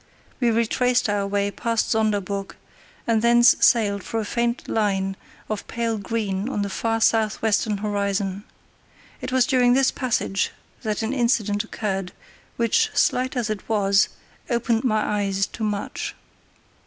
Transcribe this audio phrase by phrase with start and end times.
[0.39, 2.55] We retraced our way past Sonderburg,
[3.05, 5.15] and thence sailed for a faint line
[5.47, 8.43] of pale green on the far south western horizon.
[9.21, 12.13] It was during this passage that an incident occurred,
[12.55, 14.09] which, slight as it was,
[14.49, 16.15] opened my eyes to much.